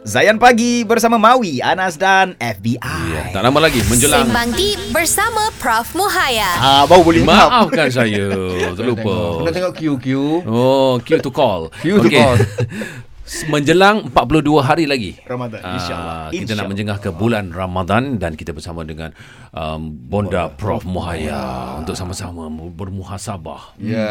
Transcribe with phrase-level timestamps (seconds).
[0.00, 2.80] Zayan Pagi bersama Maui, Anas dan FBI.
[3.12, 5.92] Ya, tak lama lagi menjelang Sembang Deep bersama Prof.
[5.92, 6.48] Muhaya.
[6.56, 7.20] Ah, baru boleh.
[7.20, 8.32] Maafkan saya
[8.72, 10.06] Terlupa Kena tengok QQ.
[10.48, 12.36] Oh Q to call Q to call.
[13.46, 16.18] Menjelang 42 hari lagi Ramadan, Ah, insyaAllah.
[16.28, 16.66] Kita nak InsyaAllah.
[16.66, 19.14] menjengah ke bulan Ramadan Dan kita bersama dengan
[19.50, 21.38] um, Bonda Prof Muhaya
[21.78, 24.08] Untuk sama-sama bermuhasabah Ya,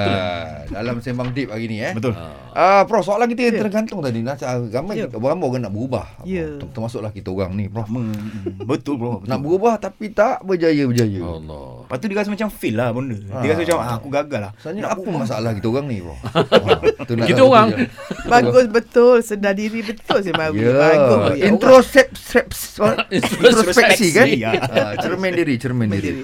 [0.70, 1.92] dalam sembang deep hari ni eh.
[1.92, 2.16] Betul.
[2.52, 4.22] Ah, Prof, soalan kita yang tergantung tadi.
[4.22, 5.06] Nak ramai Ya.
[5.08, 6.06] ramai orang nak berubah.
[6.24, 6.56] Ya.
[6.56, 7.86] Ter- Termasuklah kita orang ni, Prof.
[7.86, 8.14] Hmm,
[8.62, 9.20] betul bro.
[9.30, 11.20] Nak berubah tapi tak berjaya-berjaya.
[11.20, 13.18] Allah Lepas tu dia rasa macam fail lah benda.
[13.42, 14.52] Dia rasa macam ah, aku gagal lah.
[14.56, 15.20] Sebenarnya Nak apa berubah.
[15.20, 16.20] masalah kita orang ni, Prof?
[17.00, 17.68] Ah, nak Kita orang.
[17.70, 18.30] betul.
[18.30, 21.46] Bagus betul Sedar diri betul si Mawi Bagus ya.
[23.18, 24.28] introspeksi kan?
[24.30, 24.52] Ya.
[24.60, 26.22] Ah, cermin diri, cermin diri.
[26.22, 26.24] Diri.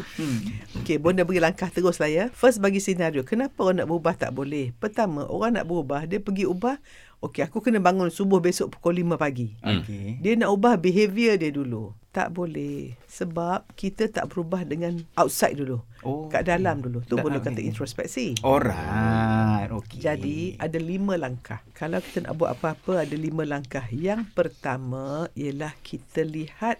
[0.81, 2.25] Okey, Bonda bagi langkah terus lah ya.
[2.29, 3.23] First bagi senario.
[3.23, 4.69] Kenapa orang nak berubah tak boleh?
[4.75, 6.77] Pertama, orang nak berubah, dia pergi ubah.
[7.23, 9.55] Okey, aku kena bangun subuh besok pukul 5 pagi.
[9.63, 10.19] Okey.
[10.21, 11.95] Dia nak ubah behavior dia dulu.
[12.11, 12.95] Tak boleh.
[13.07, 15.79] Sebab kita tak berubah dengan outside dulu.
[16.05, 17.01] Oh, Kat dalam dulu.
[17.03, 18.39] Tu boleh kata introspeksi.
[18.39, 19.99] Alright, okey.
[19.99, 21.59] Jadi ada lima langkah.
[21.75, 23.83] Kalau kita nak buat apa-apa ada lima langkah.
[23.91, 26.79] Yang pertama ialah kita lihat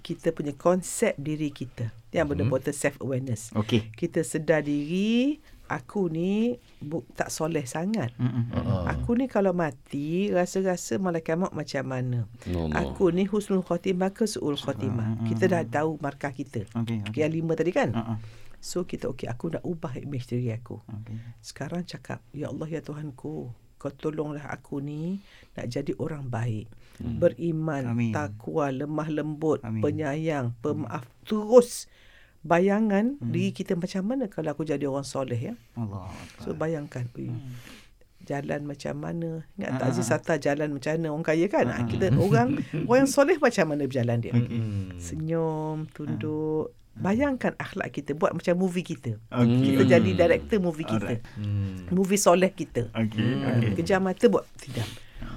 [0.00, 1.92] kita punya konsep diri kita.
[2.12, 2.72] Yang benda mm-hmm.
[2.72, 3.52] self awareness.
[3.52, 3.92] Okey.
[3.92, 5.40] Kita sedar diri
[5.72, 8.12] aku ni bu, tak soleh sangat.
[8.20, 8.52] Mm-mm.
[8.52, 8.92] Ah.
[8.92, 12.28] Aku ni kalau mati rasa-rasa malaikat maut macam mana.
[12.44, 12.92] Allah.
[12.92, 15.24] Aku ni husnul khotimah ke suul khotimah.
[15.28, 16.68] Kita dah tahu markah kita.
[16.76, 17.24] Okey, okey.
[17.24, 17.90] Yang lima tadi kan?
[17.96, 18.18] Uh-uh.
[18.62, 20.78] So kita okey aku nak ubah image diri aku.
[20.78, 21.18] Okey.
[21.42, 25.18] Sekarang cakap, Ya Allah, Ya Tuhanku, kau tolonglah aku ni
[25.58, 26.70] nak jadi orang baik.
[27.02, 27.18] Hmm.
[27.18, 28.14] Beriman, Amin.
[28.14, 29.82] takwa, lemah lembut, Amin.
[29.82, 31.02] penyayang, pemaaf.
[31.26, 31.90] Terus
[32.46, 33.34] bayangan hmm.
[33.34, 35.54] diri kita macam mana kalau aku jadi orang soleh ya.
[35.74, 36.06] Allah.
[36.38, 37.58] So bayangkan, ui, Hmm.
[38.22, 39.42] jalan macam mana.
[39.58, 40.22] Ingat tak Ah, Aziz ah.
[40.22, 41.66] Sata jalan macam mana orang kaya kan?
[41.66, 44.30] Ah, kita orang orang yang soleh macam mana berjalan dia.
[44.30, 44.94] Hmm.
[45.02, 46.70] Senyum, tunduk.
[46.92, 49.16] Bayangkan akhlak kita buat macam movie kita.
[49.32, 49.74] Okey.
[49.74, 51.24] Kita jadi director movie kita.
[51.40, 51.88] Hmm.
[51.88, 52.92] Movie soleh kita.
[52.92, 53.16] Okey.
[53.16, 53.48] Hmm.
[53.48, 53.70] Okey.
[53.80, 54.84] Kejam mata buat tidak.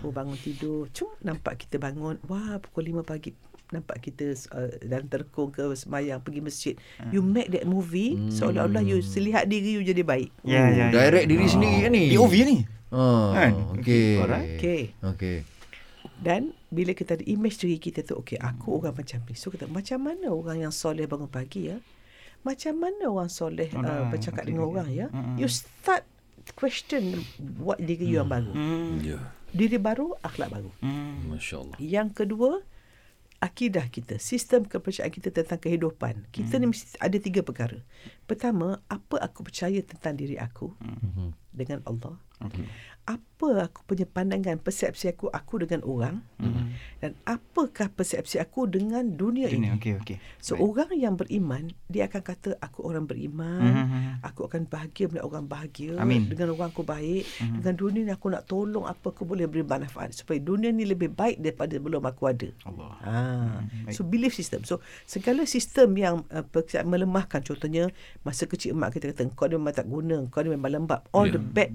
[0.03, 0.91] Oh bangun tidur.
[0.91, 2.19] Cum nampak kita bangun.
[2.27, 3.31] Wah pukul 5 pagi
[3.73, 6.75] nampak kita uh, dalam terkung ke semayang pergi masjid.
[7.09, 10.29] You make that movie seolah-olah you selihat diri you jadi baik.
[10.43, 10.85] Ya, ya, ya.
[10.93, 12.03] Direct diri sendiri kan ni.
[12.13, 12.57] POV ni.
[12.93, 13.51] Ah, Kan?
[13.79, 14.21] okey.
[14.21, 14.49] Alright.
[14.59, 14.81] Okey.
[15.01, 15.37] Okey.
[16.19, 19.33] Dan bila kita ada image diri kita tu okey aku orang macam ni.
[19.37, 21.77] So kita macam mana orang yang soleh bangun pagi ya?
[22.45, 25.07] Macam mana orang soleh uh, Alright, bercakap okey, dengan orang ya?
[25.09, 25.35] Mm-mm.
[25.41, 26.05] You start
[26.53, 28.53] question buat diri you yang baru.
[28.53, 29.01] Hmm.
[29.01, 29.19] Ya
[29.55, 30.71] Diri baru, akhlak baru.
[30.83, 31.31] Hmm.
[31.31, 32.59] Masya Allah Yang kedua,
[33.39, 36.27] akidah kita, sistem kepercayaan kita tentang kehidupan.
[36.33, 37.79] Kita ni mesti ada tiga perkara.
[38.27, 41.44] Pertama, apa aku percaya tentang diri aku Mhm.
[41.55, 42.19] Dengan Allah.
[42.43, 42.67] Okey.
[43.05, 46.73] Apa aku punya pandangan, persepsi aku aku dengan orang Hmm.
[46.99, 49.67] dan apakah persepsi aku dengan dunia Ini ini.
[49.79, 50.17] okey okey.
[50.41, 50.65] So Baik.
[50.67, 54.03] orang yang beriman, dia akan kata aku orang beriman, Mhm.
[54.19, 56.27] aku akan bahagia melihat orang bahagia, Amin.
[56.27, 57.55] dengan orang aku baik, Mhm.
[57.61, 61.07] dengan dunia ni aku nak tolong apa aku boleh beri manfaat supaya dunia ni lebih
[61.07, 62.49] baik daripada belum aku ada.
[62.65, 62.91] Allah.
[62.99, 63.15] Ha.
[63.85, 63.93] baik.
[63.93, 64.65] So belief system.
[64.65, 66.43] So segala sistem yang uh,
[66.83, 70.73] melemahkan contohnya masa kecil mak kita kata kau ni memang tak guna, kau ni memang
[70.73, 71.05] lembab.
[71.13, 71.37] All Ya.
[71.37, 71.69] the bad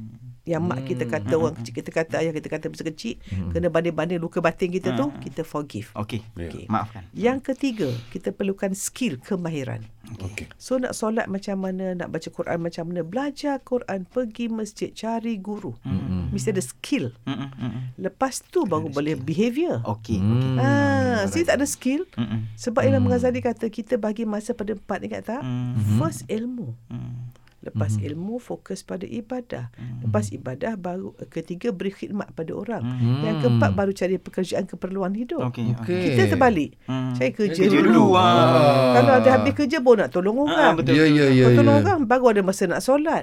[0.48, 3.20] yang mak kita kata orang kecil kita kata ayah kita kata masa kecil
[3.52, 5.92] kena banding-banding luka batin kita tu kita forgive.
[5.94, 6.24] Okey.
[6.34, 6.48] Ya.
[6.48, 6.64] Okey.
[6.66, 7.02] Maafkan.
[7.12, 9.84] Yang ketiga, kita perlukan skill kemahiran.
[10.10, 14.90] Okey So nak solat macam mana, nak baca Quran macam mana, belajar Quran, pergi masjid,
[14.90, 15.76] cari guru.
[15.86, 16.32] Hmm.
[16.34, 17.14] Mesti ada skill.
[17.28, 17.52] Hmm.
[17.54, 17.94] Hmm.
[18.00, 19.84] Lepas tu baru boleh behavior.
[19.86, 20.18] Okey.
[20.18, 20.56] Hmm.
[20.56, 20.66] Okey.
[20.66, 22.08] Ah, so tak ada skill.
[22.16, 22.48] Hmm.
[22.56, 25.42] Sebab Imam Ghazali kata kita bagi masa pada empat ingat tak?
[25.44, 26.00] Hmm.
[26.00, 26.74] First ilmu.
[26.90, 27.30] Hmm.
[27.60, 29.68] Lepas ilmu fokus pada ibadah.
[30.00, 32.80] Lepas ibadah baru ketiga beri khidmat pada orang.
[33.20, 35.44] Yang keempat baru cari pekerjaan keperluan hidup.
[35.46, 35.76] Okey.
[35.76, 36.00] Okey.
[36.08, 36.80] Kita terbalik.
[36.84, 37.12] Hmm.
[37.12, 38.08] Saya kerja, Kerja dulu.
[38.08, 38.96] dulu, ah.
[38.96, 40.72] Kalau ada habis kerja baru nak tolong orang.
[40.74, 40.94] betul.
[40.94, 41.44] Ya ya ya.
[41.46, 41.80] Kau tolong ya.
[41.82, 43.20] orang baru ada masa nak solat.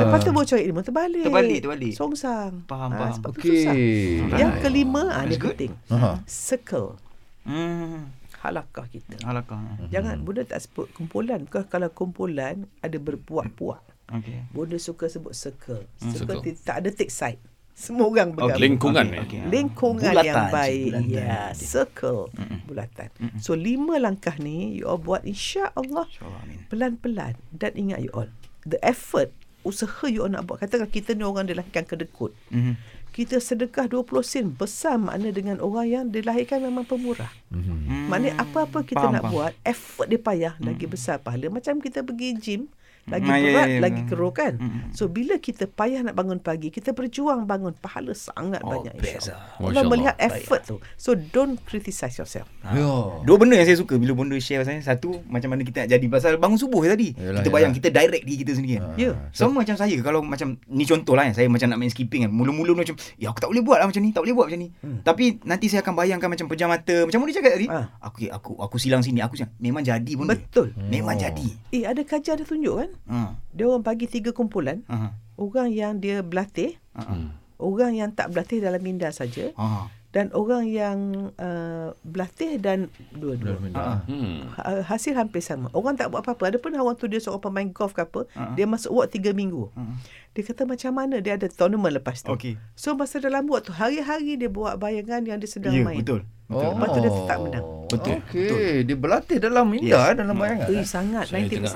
[0.00, 1.24] Lepas tu baru cari ilmu terbalik.
[1.24, 1.92] Terbalik, terbalik.
[1.92, 2.52] Songsang.
[2.64, 3.14] Faham, Ah, faham.
[3.14, 3.52] Sebab tu Okey.
[3.60, 3.74] susah.
[4.34, 5.52] Yang kelima, ah, good.
[5.52, 5.72] penting.
[5.88, 6.24] Aha.
[6.24, 6.96] Circle.
[7.44, 8.08] Hmm.
[8.44, 9.16] Halakah kita.
[9.24, 9.56] Alakah.
[9.88, 11.48] Jangan Bunda tak sebut kumpulan.
[11.48, 13.80] Kau kalau kumpulan ada berpuak-puak.
[14.12, 14.44] Okey.
[14.52, 15.88] Bunda suka sebut circle.
[15.96, 16.40] Circle, Circle.
[16.44, 17.40] ti- tak ada take side.
[17.72, 18.60] Semua orang bergabung.
[18.60, 19.40] Lingkungan Okey, ni okey.
[19.50, 20.84] Lingkungan Bulatan, yang baik.
[20.86, 21.10] bulatan.
[21.10, 22.22] Ya, circle.
[22.68, 23.08] Bulatan.
[23.40, 26.58] So lima langkah ni you all buat insya-Allah InsyaAllah, amin.
[26.68, 28.30] pelan-pelan dan ingat you all
[28.62, 29.32] the effort
[29.64, 32.76] usaha you nak buat katakan kita ni orang dilahirkan kedekut Mhm.
[33.10, 37.64] kita sedekah 20 sen besar makna dengan orang yang dilahirkan memang pemurah Mhm.
[37.64, 38.06] Hmm.
[38.06, 39.32] Maknanya apa-apa kita Faham, nak faham.
[39.32, 41.48] buat, effort dia payah, lagi besar pahala.
[41.48, 42.62] Macam kita pergi gym,
[43.04, 44.52] lagi ya, berat, ya, ya, lagi keruh kan.
[44.56, 44.80] Mm.
[44.90, 49.60] So bila kita payah nak bangun pagi, kita berjuang bangun, pahala sangat Oh, banyak insya-Allah.
[49.60, 49.68] lah.
[49.68, 50.76] Allah melihat effort tu.
[50.96, 52.48] So don't criticize yourself.
[52.64, 52.88] Ya.
[53.20, 54.82] Dua benda yang saya suka bila Bonda share pasal ni.
[54.82, 57.12] Satu, macam mana kita nak jadi pasal bangun subuh tadi.
[57.12, 57.78] Yalah, kita bayang, yalah.
[57.78, 58.84] kita direct diri kita sendiri kan.
[58.96, 59.10] Ya.
[59.30, 62.24] So, Sama macam saya kalau macam ni contoh lah kan saya macam nak main skipping
[62.24, 62.32] kan.
[62.32, 64.68] Mula-mula macam ya aku tak boleh buat lah macam ni, tak boleh buat macam ni.
[64.80, 64.98] Hmm.
[65.00, 67.66] Tapi nanti saya akan bayangkan macam pejam mata macam mana dia cakap tadi.
[67.68, 67.86] Ah.
[68.00, 69.52] Aku aku aku silang sini, aku silang.
[69.58, 70.24] Memang jadi pun.
[70.24, 70.72] Betul.
[70.78, 71.20] Memang Oh.
[71.20, 71.48] jadi.
[71.70, 72.90] Eh ada kajian dia tunjuk kan?
[73.04, 73.34] Ha.
[73.50, 74.82] Dia orang bagi tiga kumpulan.
[74.86, 75.14] Ha.
[75.34, 77.10] Orang yang dia berlatih, Ha.
[77.56, 79.90] orang yang tak berlatih dalam minda saja Ha.
[80.10, 80.98] dan orang yang
[81.34, 83.58] uh, berlatih dan dua-dua.
[84.06, 84.46] Hmm.
[84.54, 85.66] Ha- hasil hampir sama.
[85.70, 86.48] Orang tak buat apa-apa.
[86.48, 88.54] Ada pernah orang tu dia seorang pemain golf ke apa, Ha.
[88.54, 89.74] dia masuk ward tiga minggu.
[89.74, 89.82] Ha.
[90.30, 92.30] Dia kata macam mana dia ada tournament lepas tu.
[92.30, 92.54] Okey.
[92.74, 95.98] So masa dalam ward tu hari-hari dia buat bayangan yang dia sedang Ya, main.
[95.98, 96.22] betul.
[96.46, 96.60] Oh.
[96.60, 97.66] Lepas tu dia tetap menang.
[97.84, 100.04] Betul, Okey, dia berlatih dalam minda Yes.
[100.04, 100.16] yes.
[100.16, 100.66] dalam bayangan.
[100.68, 101.48] Eh sangat Saya 90%.
[101.48, 101.72] tengah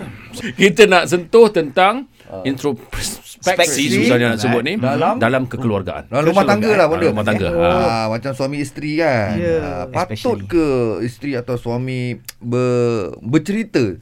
[0.56, 1.94] kita nak sentuh tentang
[2.42, 3.82] introspeksi Speksi.
[4.02, 5.16] susahnya nak sebut ni Dalam?
[5.16, 6.10] dalam kekeluargaan.
[6.10, 7.06] Dalam rumah tangga lah benda.
[7.06, 7.48] Rumah tangga.
[7.48, 7.60] Oh.
[7.60, 7.70] Ha.
[7.70, 9.30] Ah, macam suami isteri kan.
[9.36, 9.56] Ya.
[9.58, 10.48] Ah, patut Especially.
[10.48, 10.66] ke
[11.00, 12.00] isteri atau suami
[12.38, 13.94] ber, bercerita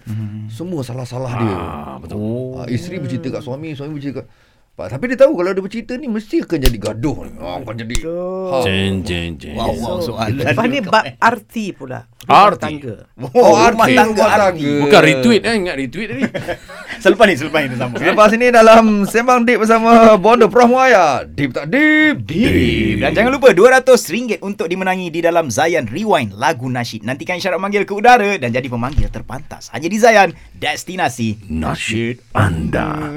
[0.48, 1.52] semua salah-salah dia.
[1.52, 2.16] Ah, betul.
[2.16, 2.58] Oh.
[2.58, 4.26] Ah, isteri bercerita kat suami, suami bercerita kat
[4.76, 7.32] tapi dia tahu kalau dia bercerita ni mesti akan jadi gaduh ni.
[7.40, 7.96] Ah, akan jadi.
[8.04, 8.60] Ha.
[8.60, 9.56] Jeng jeng jeng.
[9.56, 10.36] Wow, wow, soalan.
[10.36, 12.04] Lepas ni bab arti pula.
[12.28, 12.60] Arti.
[12.60, 12.96] Tangga.
[13.32, 14.20] Oh, arti rumah tangga.
[14.20, 14.60] rumah arti.
[14.60, 14.82] tangga.
[14.84, 16.22] Bukan retweet eh, ingat retweet tadi.
[17.06, 18.00] Selepas ni, selepas ni sambung.
[18.02, 18.10] eh.
[18.12, 21.22] Lepas ini dalam Sembang Deep bersama Bonda Prof Muaya.
[21.24, 22.26] Deep tak deep?
[22.28, 23.00] Deep.
[23.00, 27.06] Dan jangan lupa RM200 untuk dimenangi di dalam Zayan Rewind lagu nasyid.
[27.06, 29.70] Nantikan syarat manggil ke udara dan jadi pemanggil terpantas.
[29.70, 33.14] Hanya di Zayan, destinasi Nasyid anda.